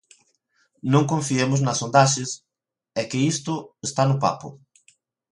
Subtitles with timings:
[0.93, 2.29] Non confiemos nas sondaxes
[2.99, 3.53] e que isto
[3.87, 4.47] está no papo.